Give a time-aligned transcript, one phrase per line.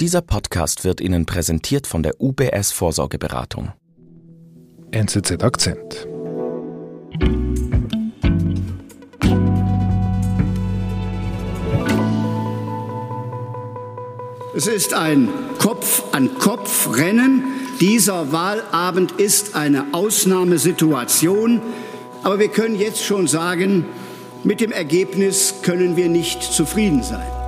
[0.00, 3.72] Dieser Podcast wird Ihnen präsentiert von der UBS Vorsorgeberatung.
[4.92, 6.08] NZZ Akzent.
[14.56, 15.28] Es ist ein
[15.58, 17.44] Kopf-an-Kopf-Rennen.
[17.78, 21.60] Dieser Wahlabend ist eine Ausnahmesituation.
[22.22, 23.84] Aber wir können jetzt schon sagen,
[24.44, 27.39] mit dem Ergebnis können wir nicht zufrieden sein.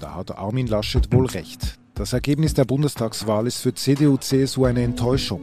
[0.00, 1.78] Da hat Armin Laschet wohl recht.
[1.94, 5.40] Das Ergebnis der Bundestagswahl ist für CDU-CSU eine Enttäuschung.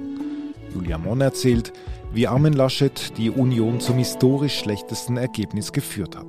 [0.74, 1.74] Julia Monn erzählt,
[2.14, 6.26] wie Armin Laschet die Union zum historisch schlechtesten Ergebnis geführt hat.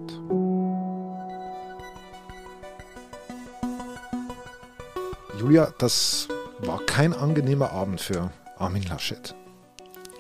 [5.39, 6.27] Julia, das
[6.61, 9.37] war kein angenehmer Abend für Armin Laschet.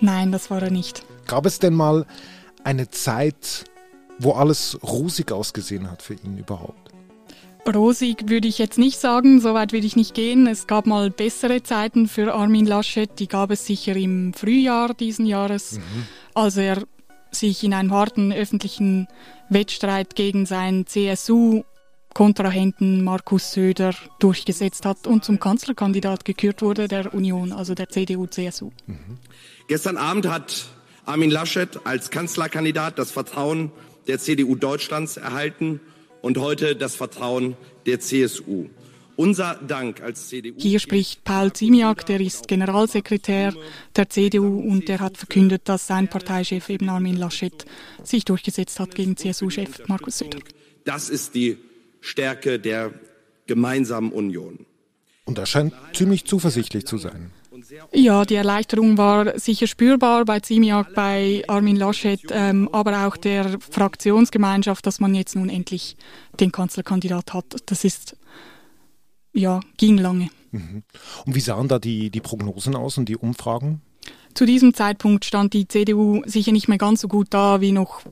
[0.00, 1.04] Nein, das war er nicht.
[1.26, 2.06] Gab es denn mal
[2.62, 3.64] eine Zeit,
[4.20, 6.85] wo alles rosig ausgesehen hat für ihn überhaupt?
[7.74, 10.46] Rosig würde ich jetzt nicht sagen, so weit würde ich nicht gehen.
[10.46, 15.26] Es gab mal bessere Zeiten für Armin Laschet, die gab es sicher im Frühjahr diesen
[15.26, 16.06] Jahres, mhm.
[16.34, 16.82] als er
[17.30, 19.08] sich in einem harten öffentlichen
[19.48, 21.62] Wettstreit gegen seinen CSU
[22.14, 28.70] Kontrahenten Markus Söder durchgesetzt hat und zum Kanzlerkandidat gekürt wurde der Union, also der CDU-CSU.
[28.86, 29.18] Mhm.
[29.68, 30.66] Gestern Abend hat
[31.04, 33.70] Armin Laschet als Kanzlerkandidat das Vertrauen
[34.06, 35.80] der CDU Deutschlands erhalten
[36.22, 38.66] und heute das Vertrauen der CSU.
[39.16, 40.56] Unser Dank als CDU.
[40.58, 43.54] Hier spricht Paul Ziemiak, der ist Generalsekretär
[43.96, 47.64] der CDU und der hat verkündet, dass sein Parteichef eben Armin Laschet
[48.02, 50.38] sich durchgesetzt hat gegen CSU-Chef Markus Söder.
[50.84, 51.56] Das ist die
[52.00, 52.92] Stärke der
[53.46, 54.66] gemeinsamen Union.
[55.24, 57.32] Und er scheint ziemlich zuversichtlich zu sein.
[57.92, 63.58] Ja, die Erleichterung war sicher spürbar bei Ziemiak, bei Armin Laschet, ähm, aber auch der
[63.60, 65.96] Fraktionsgemeinschaft, dass man jetzt nun endlich
[66.40, 67.56] den Kanzlerkandidat hat.
[67.66, 68.16] Das ist,
[69.32, 70.28] ja, ging lange.
[70.52, 70.82] Mhm.
[71.24, 73.80] Und wie sahen da die, die Prognosen aus und die Umfragen?
[74.34, 78.02] Zu diesem Zeitpunkt stand die CDU sicher nicht mehr ganz so gut da wie noch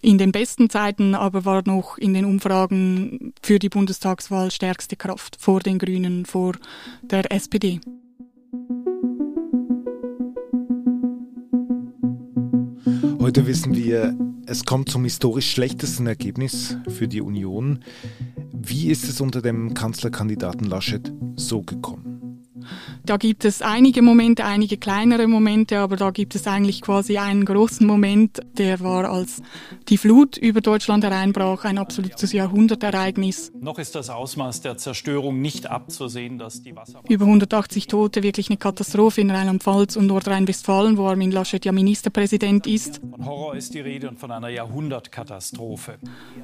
[0.00, 5.36] in den besten Zeiten, aber war noch in den Umfragen für die Bundestagswahl stärkste Kraft
[5.40, 6.54] vor den Grünen, vor
[7.02, 7.80] der SPD.
[13.22, 17.84] Heute wissen wir, es kommt zum historisch schlechtesten Ergebnis für die Union.
[18.52, 22.21] Wie ist es unter dem Kanzlerkandidaten Laschet so gekommen?
[23.04, 27.44] Da gibt es einige Momente, einige kleinere Momente, aber da gibt es eigentlich quasi einen
[27.44, 29.42] großen Moment, der war, als
[29.88, 33.50] die Flut über Deutschland hereinbrach, ein absolutes Jahrhundertereignis.
[33.60, 37.00] Noch ist das Ausmaß der Zerstörung nicht abzusehen, dass die Wasser...
[37.08, 42.68] Über 180 Tote, wirklich eine Katastrophe in Rheinland-Pfalz und Nordrhein-Westfalen, wo Armin Laschet ja Ministerpräsident
[42.68, 43.00] ist.
[43.10, 45.98] Von Horror ist die Rede und von einer Jahrhundertkatastrophe.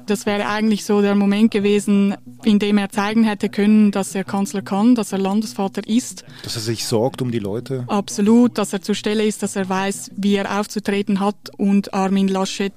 [0.07, 4.25] Das wäre eigentlich so der Moment gewesen, in dem er zeigen hätte können, dass er
[4.25, 6.25] Kanzler kann, dass er Landesvater ist.
[6.49, 7.83] Dass er sich sorgt um die Leute?
[7.85, 12.27] Absolut, dass er zur Stelle ist, dass er weiß, wie er aufzutreten hat und Armin
[12.27, 12.73] Laschet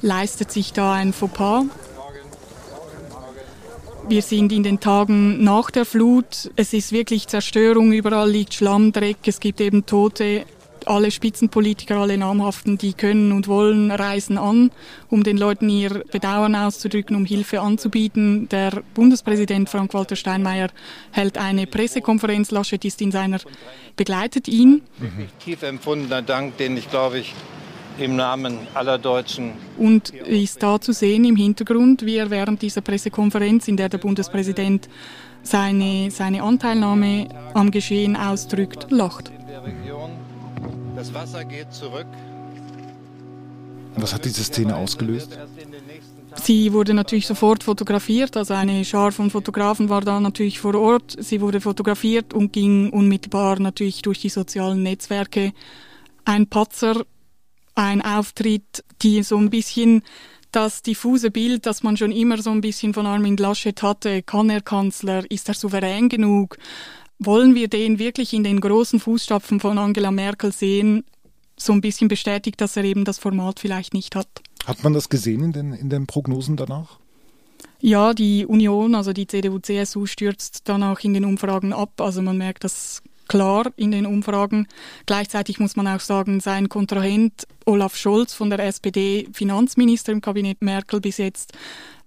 [0.00, 1.64] leistet sich da ein Fauxpas.
[4.08, 6.52] Wir sind in den Tagen nach der Flut.
[6.54, 10.44] Es ist wirklich Zerstörung, überall liegt Schlammdreck, es gibt eben Tote
[10.88, 14.70] alle Spitzenpolitiker, alle Namhaften, die können und wollen, reisen an,
[15.08, 18.48] um den Leuten ihr Bedauern auszudrücken, um Hilfe anzubieten.
[18.48, 20.68] Der Bundespräsident Frank-Walter Steinmeier
[21.10, 22.50] hält eine Pressekonferenz.
[22.50, 23.38] Laschet ist in seiner,
[23.96, 24.82] begleitet ihn.
[24.98, 25.28] Mhm.
[25.44, 27.34] Tief empfundener Dank, den ich, glaube ich,
[27.98, 29.52] im Namen aller Deutschen.
[29.76, 33.98] Und ist da zu sehen im Hintergrund, wie er während dieser Pressekonferenz, in der der
[33.98, 34.88] Bundespräsident
[35.42, 39.30] seine, seine Anteilnahme am Geschehen ausdrückt, lacht.
[41.00, 42.06] Das Wasser geht zurück.
[43.96, 45.38] Was hat diese Szene ausgelöst?
[46.34, 51.16] Sie wurde natürlich sofort fotografiert, also eine Schar von Fotografen war da natürlich vor Ort.
[51.18, 55.54] Sie wurde fotografiert und ging unmittelbar natürlich durch die sozialen Netzwerke.
[56.26, 57.06] Ein Patzer,
[57.74, 60.02] ein Auftritt, die so ein bisschen
[60.52, 64.50] das diffuse Bild, das man schon immer so ein bisschen von Armin Laschet hatte, kann
[64.50, 66.58] er Kanzler, ist er souverän genug,
[67.20, 71.04] wollen wir den wirklich in den großen Fußstapfen von Angela Merkel sehen,
[71.56, 74.28] so ein bisschen bestätigt, dass er eben das Format vielleicht nicht hat.
[74.64, 76.98] Hat man das gesehen in den, in den Prognosen danach?
[77.80, 82.00] Ja, die Union, also die CDU-CSU stürzt danach in den Umfragen ab.
[82.00, 84.66] Also man merkt das klar in den Umfragen.
[85.06, 90.62] Gleichzeitig muss man auch sagen, sein Kontrahent Olaf Scholz von der SPD, Finanzminister im Kabinett
[90.62, 91.52] Merkel bis jetzt,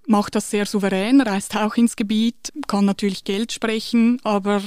[0.07, 4.61] macht das sehr souverän, reist auch ins Gebiet, kann natürlich Geld sprechen, aber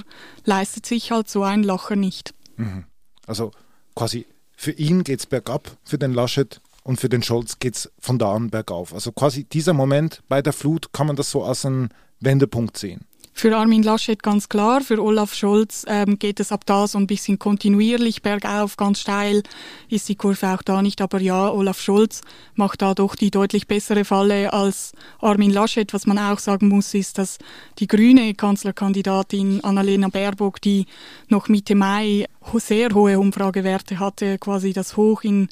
[0.45, 2.35] leistet sich halt so ein Lacher nicht.
[2.57, 2.85] Mhm.
[3.27, 3.53] Also
[3.95, 7.93] quasi für ihn geht es bergab, für den Laschet und für den Scholz geht es
[7.99, 8.95] von da an bergauf.
[8.95, 11.91] Also quasi dieser Moment bei der Flut kann man das so als einen
[12.21, 13.05] Wendepunkt sehen.
[13.39, 17.07] Für Armin Laschet ganz klar, für Olaf Scholz ähm, geht es ab da so ein
[17.07, 19.43] bisschen kontinuierlich bergauf, ganz steil
[19.91, 21.03] ist die Kurve auch da nicht.
[21.03, 22.23] Aber ja, Olaf Scholz
[22.55, 25.93] macht da doch die deutlich bessere Falle als Armin Laschet.
[25.93, 27.37] Was man auch sagen muss, ist, dass
[27.79, 30.87] die grüne Kanzlerkandidatin Annalena Baerbock, die
[31.29, 32.25] noch Mitte Mai
[32.55, 35.49] sehr hohe Umfragewerte hatte, quasi das Hoch in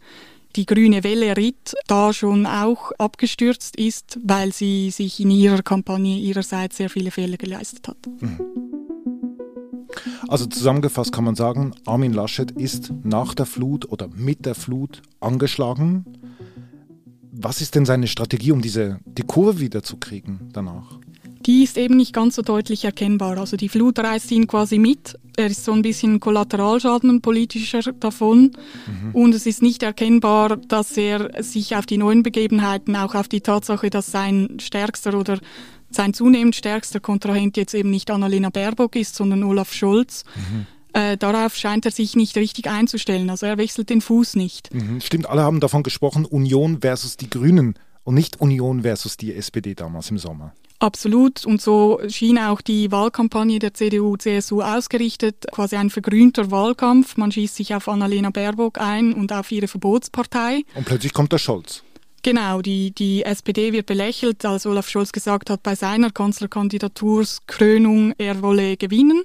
[0.57, 6.19] die grüne Welle ritt, da schon auch abgestürzt ist, weil sie sich in ihrer Kampagne
[6.19, 7.97] ihrerseits sehr viele Fehler geleistet hat.
[8.21, 8.41] Mhm.
[10.29, 15.03] Also zusammengefasst kann man sagen, Armin Laschet ist nach der Flut oder mit der Flut
[15.21, 16.05] angeschlagen.
[17.33, 20.99] Was ist denn seine Strategie, um diese, die Kurve wieder zu kriegen danach?
[21.47, 23.39] Die ist eben nicht ganz so deutlich erkennbar.
[23.39, 25.19] Also die Flut reißt ihn quasi mit.
[25.37, 28.53] Er ist so ein bisschen Kollateralschaden politischer davon.
[28.87, 29.15] Mhm.
[29.15, 33.41] Und es ist nicht erkennbar, dass er sich auf die neuen Begebenheiten, auch auf die
[33.41, 35.39] Tatsache, dass sein stärkster oder
[35.91, 40.25] sein zunehmend stärkster Kontrahent jetzt eben nicht Annalena Baerbock ist, sondern Olaf Scholz.
[40.35, 40.67] Mhm.
[40.93, 43.29] Äh, darauf scheint er sich nicht richtig einzustellen.
[43.29, 44.73] Also er wechselt den Fuß nicht.
[44.73, 45.01] Mhm.
[45.01, 47.75] Stimmt, alle haben davon gesprochen, Union versus die Grünen
[48.05, 50.55] und nicht Union versus die SPD damals im Sommer.
[50.85, 51.47] Absolut.
[51.47, 57.17] Und so schien auch die Wahlkampagne der CDU-CSU ausgerichtet, quasi ein vergrünter Wahlkampf.
[57.17, 60.65] Man schießt sich auf Annalena Baerbock ein und auf ihre Verbotspartei.
[60.75, 61.83] Und plötzlich kommt der Scholz.
[62.23, 68.43] Genau, die, die SPD wird belächelt, als Olaf Scholz gesagt hat, bei seiner Kanzlerkandidaturskrönung, er
[68.43, 69.23] wolle gewinnen,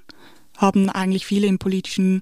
[0.56, 2.22] haben eigentlich viele im politischen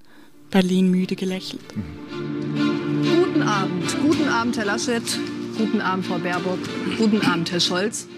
[0.50, 1.62] Berlin müde gelächelt.
[2.10, 5.04] Guten Abend, guten Abend, Herr Laschet,
[5.56, 6.58] guten Abend, Frau Baerbock,
[6.96, 8.08] guten Abend, Herr Scholz.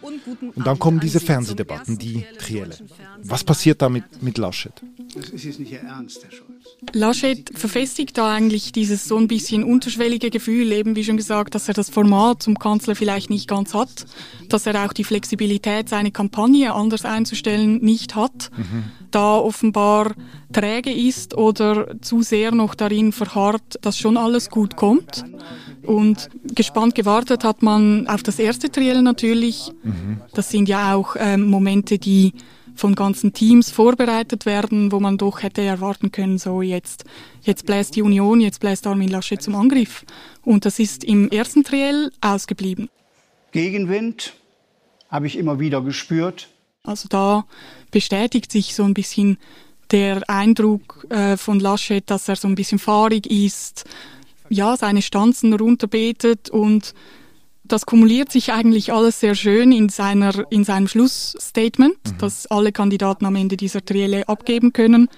[0.00, 2.76] Und dann kommen diese Fernsehdebatten, die Trielle.
[3.22, 4.72] Was passiert da mit, mit Laschet?
[5.14, 6.48] Das ist jetzt nicht Ihr Ernst, Herr Scholz.
[6.92, 11.68] Laschet verfestigt da eigentlich dieses so ein bisschen unterschwellige Gefühl, eben wie schon gesagt, dass
[11.68, 14.06] er das Format zum Kanzler vielleicht nicht ganz hat,
[14.48, 18.84] dass er auch die Flexibilität, seine Kampagne anders einzustellen, nicht hat, mhm.
[19.10, 20.14] da offenbar
[20.52, 25.24] träge ist oder zu sehr noch darin verharrt, dass schon alles gut kommt.
[25.82, 29.72] Und gespannt gewartet hat man auf das erste Triell natürlich.
[29.82, 29.87] Mhm.
[30.32, 32.34] Das sind ja auch ähm, Momente, die
[32.78, 37.04] von ganzen Teams vorbereitet werden, wo man doch hätte erwarten können, so jetzt,
[37.42, 40.04] jetzt bläst die Union, jetzt bläst Armin Laschet zum Angriff.
[40.44, 42.88] Und das ist im ersten Triell ausgeblieben.
[43.50, 44.34] Gegenwind
[45.10, 46.48] habe ich immer wieder gespürt.
[46.84, 47.44] Also da
[47.90, 49.38] bestätigt sich so ein bisschen
[49.90, 53.84] der Eindruck äh, von Laschet, dass er so ein bisschen fahrig ist,
[54.50, 56.94] ja, seine Stanzen runterbetet und
[57.68, 62.18] das kumuliert sich eigentlich alles sehr schön in, seiner, in seinem Schlussstatement, mhm.
[62.18, 65.08] das alle Kandidaten am Ende dieser Trielle abgeben können.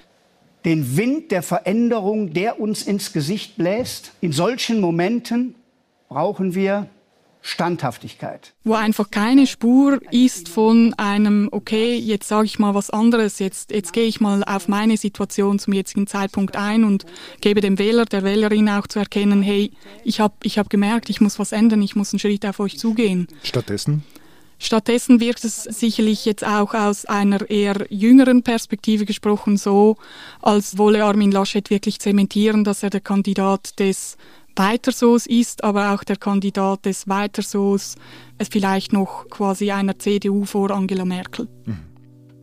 [0.65, 5.55] Den Wind der Veränderung, der uns ins Gesicht bläst, in solchen Momenten
[6.07, 6.87] brauchen wir
[7.41, 8.53] Standhaftigkeit.
[8.63, 13.71] Wo einfach keine Spur ist von einem, okay, jetzt sage ich mal was anderes, jetzt,
[13.71, 17.05] jetzt gehe ich mal auf meine Situation zum jetzigen Zeitpunkt ein und
[17.41, 19.71] gebe dem Wähler, der Wählerin auch zu erkennen, hey,
[20.03, 22.77] ich habe ich hab gemerkt, ich muss was ändern, ich muss einen Schritt auf euch
[22.77, 23.27] zugehen.
[23.43, 24.03] Stattdessen?
[24.63, 29.97] Stattdessen wirkt es sicherlich jetzt auch aus einer eher jüngeren Perspektive gesprochen so,
[30.39, 34.17] als wolle Armin Laschet wirklich zementieren, dass er der Kandidat des
[34.55, 37.95] Weitersoos ist, aber auch der Kandidat des Weitersoos
[38.37, 41.47] es vielleicht noch quasi einer CDU vor Angela Merkel.
[41.65, 41.91] Mhm.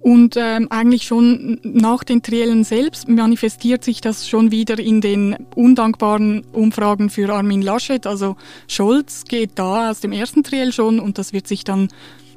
[0.00, 5.34] Und ähm, eigentlich schon nach den Triellen selbst manifestiert sich das schon wieder in den
[5.54, 8.06] undankbaren Umfragen für Armin Laschet.
[8.06, 8.36] Also
[8.68, 11.88] Scholz geht da aus dem ersten Triell schon und das wird sich dann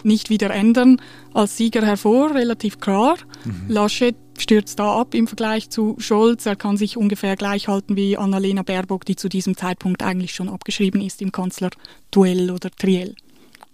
[0.03, 0.99] nicht wieder ändern,
[1.33, 3.17] als Sieger hervor, relativ klar.
[3.45, 3.65] Mhm.
[3.67, 6.45] Laschet stürzt da ab im Vergleich zu Scholz.
[6.45, 10.50] Er kann sich ungefähr gleich halten wie Annalena Baerbock, die zu diesem Zeitpunkt eigentlich schon
[10.50, 13.15] abgeschrieben ist im Kanzlerduell oder Triell.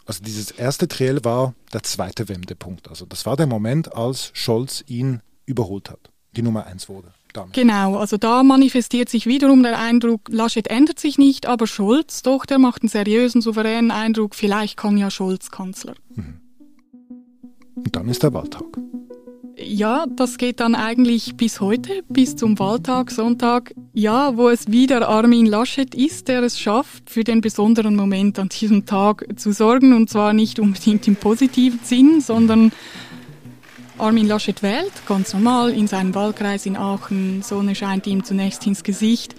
[0.05, 2.87] Also dieses erste Triell war der zweite Wendepunkt.
[2.87, 7.13] Also das war der Moment, als Scholz ihn überholt hat, die Nummer eins wurde.
[7.33, 7.53] Damit.
[7.53, 12.45] Genau, also da manifestiert sich wiederum der Eindruck, Laschet ändert sich nicht, aber Scholz, doch,
[12.45, 15.95] der macht einen seriösen, souveränen Eindruck, vielleicht kann ja Scholz Kanzler.
[16.15, 16.39] Mhm.
[17.75, 18.65] Und dann ist der Wahltag.
[19.59, 23.73] Ja, das geht dann eigentlich bis heute, bis zum Wahltag, Sonntag.
[23.91, 28.49] Ja, wo es wieder Armin Laschet ist, der es schafft, für den besonderen Moment an
[28.49, 29.93] diesem Tag zu sorgen.
[29.93, 32.71] Und zwar nicht unbedingt im positiven Sinn, sondern
[33.97, 37.41] Armin Laschet wählt, ganz normal, in seinem Wahlkreis in Aachen.
[37.41, 39.33] Sonne scheint ihm zunächst ins Gesicht.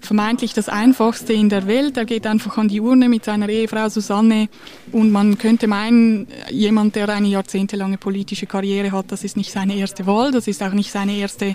[0.00, 1.96] Vermeintlich das Einfachste in der Welt.
[1.96, 4.48] Er geht einfach an die Urne mit seiner Ehefrau Susanne
[4.92, 9.76] und man könnte meinen, jemand, der eine jahrzehntelange politische Karriere hat, das ist nicht seine
[9.76, 11.54] erste Wahl, das ist auch nicht seine erste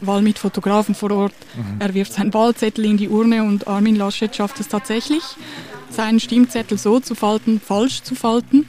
[0.00, 1.34] Wahl mit Fotografen vor Ort.
[1.56, 1.80] Mhm.
[1.80, 5.22] Er wirft seinen Wahlzettel in die Urne und Armin Laschet schafft es tatsächlich,
[5.90, 8.66] seinen Stimmzettel so zu falten, falsch zu falten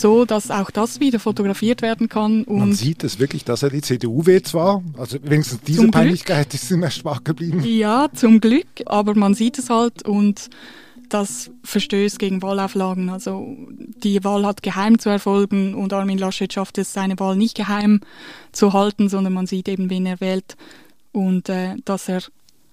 [0.00, 2.44] so dass auch das wieder fotografiert werden kann.
[2.48, 6.70] Man sieht es wirklich, dass er die CDU wählt zwar, also wenigstens diese Peinlichkeit ist
[6.70, 7.62] immer schwach geblieben.
[7.64, 10.50] Ja, zum Glück, aber man sieht es halt und
[11.08, 13.08] das verstößt gegen Wahlauflagen.
[13.08, 17.56] Also die Wahl hat geheim zu erfolgen und Armin Laschet schafft es, seine Wahl nicht
[17.56, 18.00] geheim
[18.52, 20.56] zu halten, sondern man sieht eben, wen er wählt
[21.12, 22.22] und äh, dass er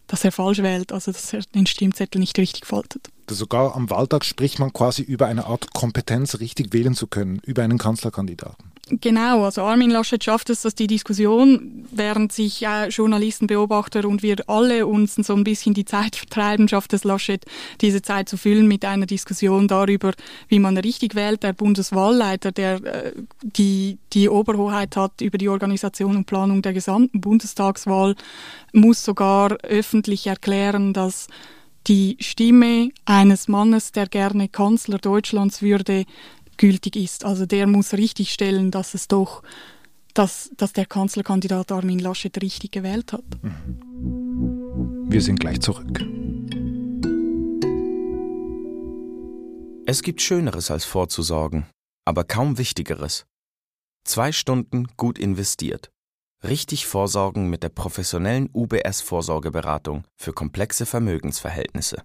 [0.07, 3.09] dass er falsch wählt, also dass er den Stimmzettel nicht richtig faltet.
[3.29, 7.63] Sogar am Wahltag spricht man quasi über eine Art Kompetenz, richtig wählen zu können, über
[7.63, 8.71] einen Kanzlerkandidaten.
[8.87, 14.21] Genau, also Armin Laschet schafft es, dass die Diskussion, während sich äh, Journalisten, Beobachter und
[14.21, 17.43] wir alle uns so ein bisschen die Zeit vertreiben, schafft es Laschet,
[17.81, 20.13] diese Zeit zu füllen mit einer Diskussion darüber,
[20.49, 21.41] wie man richtig wählt.
[21.41, 27.21] Der Bundeswahlleiter, der äh, die, die Oberhoheit hat über die Organisation und Planung der gesamten
[27.21, 28.15] Bundestagswahl,
[28.71, 31.27] muss sogar öffentlich erklären, dass
[31.87, 36.05] die Stimme eines Mannes, der gerne Kanzler Deutschlands würde,
[36.57, 37.25] gültig ist.
[37.25, 39.43] Also der muss richtig stellen, dass es doch,
[40.13, 43.23] dass, dass der Kanzlerkandidat Armin Laschet richtig gewählt hat.
[43.41, 45.05] Mhm.
[45.07, 46.03] Wir sind gleich zurück.
[49.87, 51.67] Es gibt Schöneres als vorzusorgen,
[52.05, 53.25] aber kaum Wichtigeres.
[54.03, 55.91] Zwei Stunden gut investiert.
[56.43, 62.03] Richtig vorsorgen mit der professionellen UBS Vorsorgeberatung für komplexe Vermögensverhältnisse.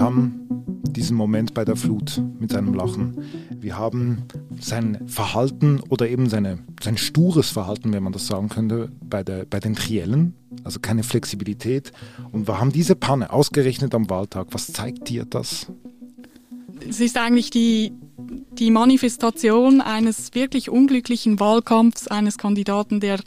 [0.00, 0.48] Wir haben
[0.82, 3.22] diesen Moment bei der Flut mit seinem Lachen.
[3.60, 4.22] Wir haben
[4.58, 9.44] sein Verhalten oder eben seine, sein stures Verhalten, wenn man das sagen könnte, bei, der,
[9.44, 10.32] bei den Triellen,
[10.64, 11.92] also keine Flexibilität.
[12.32, 14.46] Und wir haben diese Panne ausgerechnet am Wahltag.
[14.52, 15.66] Was zeigt dir das?
[16.88, 17.92] Es ist eigentlich die,
[18.52, 23.20] die Manifestation eines wirklich unglücklichen Wahlkampfs eines Kandidaten, der,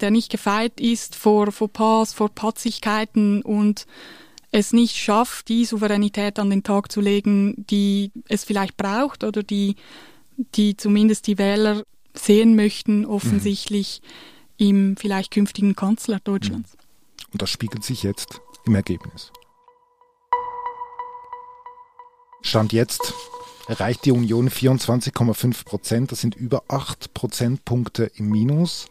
[0.00, 3.84] der nicht gefeit ist vor Fauxpas, vor Patzigkeiten und
[4.50, 9.42] es nicht schafft, die Souveränität an den Tag zu legen, die es vielleicht braucht oder
[9.42, 9.76] die,
[10.36, 11.82] die zumindest die Wähler
[12.14, 14.00] sehen möchten, offensichtlich
[14.58, 14.66] mhm.
[14.66, 16.74] im vielleicht künftigen Kanzler Deutschlands.
[16.74, 17.32] Mhm.
[17.32, 19.32] Und das spiegelt sich jetzt im Ergebnis.
[22.40, 23.12] Stand jetzt
[23.68, 26.12] erreicht die Union 24,5 Prozent.
[26.12, 28.86] Das sind über 8 Prozentpunkte im Minus.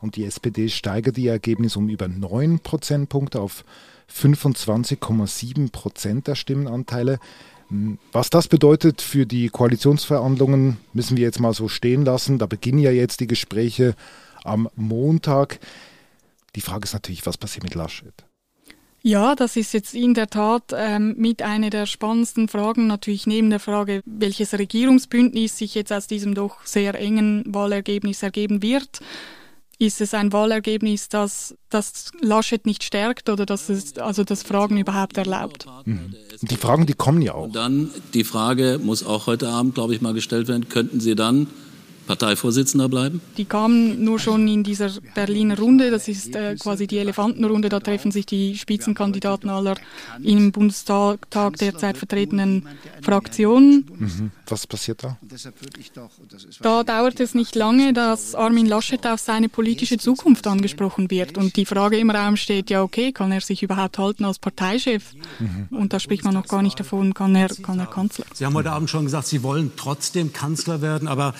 [0.00, 3.64] Und die SPD steigert ihr Ergebnis um über 9 Prozentpunkte auf
[4.12, 7.18] 25,7 Prozent der Stimmenanteile.
[8.12, 12.38] Was das bedeutet für die Koalitionsverhandlungen, müssen wir jetzt mal so stehen lassen.
[12.38, 13.94] Da beginnen ja jetzt die Gespräche
[14.44, 15.58] am Montag.
[16.54, 18.14] Die Frage ist natürlich, was passiert mit Laschet?
[19.02, 23.50] Ja, das ist jetzt in der Tat ähm, mit einer der spannendsten Fragen, natürlich neben
[23.50, 29.00] der Frage, welches Regierungsbündnis sich jetzt aus diesem doch sehr engen Wahlergebnis ergeben wird
[29.78, 34.78] ist es ein Wahlergebnis, das, das Laschet nicht stärkt oder dass es also das Fragen
[34.78, 35.66] überhaupt erlaubt?
[35.84, 36.14] Mhm.
[36.42, 37.44] Die Fragen, die kommen ja auch.
[37.44, 41.14] Und dann die Frage muss auch heute Abend, glaube ich, mal gestellt werden, könnten Sie
[41.14, 41.48] dann
[42.06, 43.20] Parteivorsitzender bleiben?
[43.36, 45.90] Die kamen nur schon in dieser Berliner Runde.
[45.90, 47.68] Das ist äh, quasi die Elefantenrunde.
[47.68, 49.76] Da treffen sich die Spitzenkandidaten aller
[50.22, 52.68] im Bundestag derzeit vertretenen
[53.02, 53.86] Fraktionen.
[53.98, 54.30] Mhm.
[54.48, 55.18] Was passiert da?
[56.60, 61.36] Da dauert es nicht lange, dass Armin Laschet auf seine politische Zukunft angesprochen wird.
[61.36, 65.14] Und die Frage im Raum steht, ja okay, kann er sich überhaupt halten als Parteichef?
[65.38, 65.76] Mhm.
[65.76, 68.24] Und da spricht man noch gar nicht davon, kann er, kann er Kanzler.
[68.32, 71.34] Sie haben heute Abend schon gesagt, Sie wollen trotzdem Kanzler werden, aber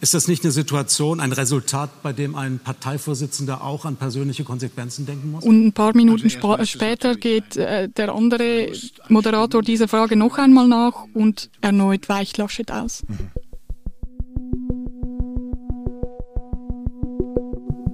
[0.00, 5.04] ist das nicht eine Situation, ein Resultat, bei dem ein Parteivorsitzender auch an persönliche Konsequenzen
[5.04, 5.44] denken muss?
[5.44, 8.72] Und ein paar Minuten also später geht äh, der andere
[9.08, 13.02] Moderator dieser Frage noch einmal nach und erneut weicht Laschet aus.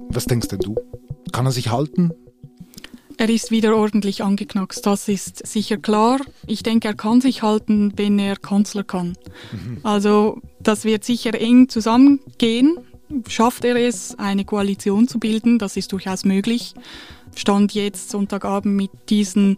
[0.09, 0.75] Was denkst denn du?
[1.33, 2.11] Kann er sich halten?
[3.19, 6.19] Er ist wieder ordentlich angeknackst, das ist sicher klar.
[6.45, 9.17] Ich denke, er kann sich halten, wenn er Kanzler kann.
[9.51, 9.79] Mhm.
[9.81, 12.77] Also das wird sicher eng zusammengehen.
[13.27, 15.57] Schafft er es, eine Koalition zu bilden?
[15.57, 16.75] Das ist durchaus möglich.
[17.35, 19.57] Stand jetzt Sonntagabend mit diesen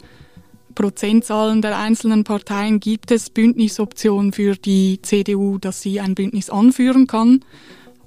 [0.74, 7.06] Prozentzahlen der einzelnen Parteien gibt es Bündnisoptionen für die CDU, dass sie ein Bündnis anführen
[7.06, 7.44] kann.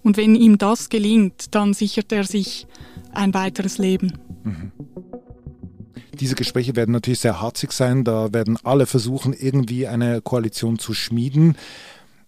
[0.01, 2.65] Und wenn ihm das gelingt, dann sichert er sich
[3.11, 4.13] ein weiteres Leben.
[4.43, 4.71] Mhm.
[6.13, 8.03] Diese Gespräche werden natürlich sehr harzig sein.
[8.03, 11.57] Da werden alle versuchen, irgendwie eine Koalition zu schmieden.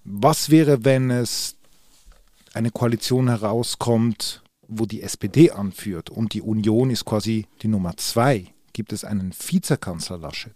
[0.04, 1.56] Was wäre, wenn es
[2.54, 8.54] eine Koalition herauskommt, wo die SPD anführt und die Union ist quasi die Nummer zwei?
[8.74, 10.56] Gibt es einen Vizekanzler Laschet?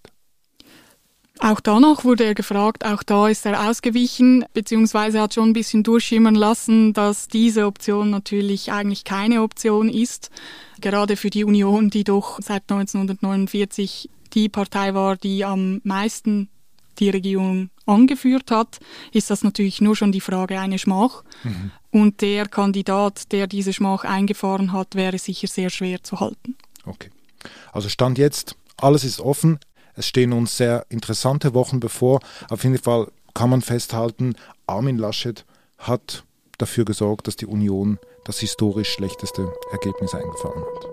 [1.41, 5.83] Auch danach wurde er gefragt, auch da ist er ausgewichen, beziehungsweise hat schon ein bisschen
[5.83, 10.31] durchschimmern lassen, dass diese Option natürlich eigentlich keine Option ist.
[10.81, 16.49] Gerade für die Union, die doch seit 1949 die Partei war, die am meisten
[16.99, 18.79] die Regierung angeführt hat,
[19.13, 21.23] ist das natürlich nur schon die Frage eine Schmach.
[21.43, 21.71] Mhm.
[21.91, 26.57] Und der Kandidat, der diese Schmach eingefahren hat, wäre sicher sehr schwer zu halten.
[26.85, 27.09] Okay.
[27.71, 29.59] Also Stand jetzt, alles ist offen.
[29.99, 32.21] Es stehen uns sehr interessante Wochen bevor.
[32.49, 35.43] Auf jeden Fall kann man festhalten, Armin Laschet
[35.77, 36.23] hat
[36.57, 40.85] dafür gesorgt, dass die Union das historisch schlechteste Ergebnis eingefahren hat.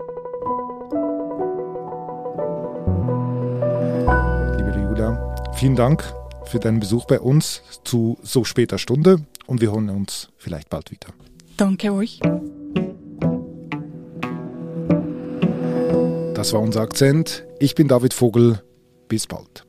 [4.56, 6.12] Liebe Julia, vielen Dank
[6.46, 10.90] für deinen Besuch bei uns zu so später Stunde und wir hören uns vielleicht bald
[10.90, 11.10] wieder.
[11.56, 12.18] Danke euch.
[16.34, 17.44] Das war unser Akzent.
[17.60, 18.65] Ich bin David Vogel.
[19.08, 19.65] Bis bald.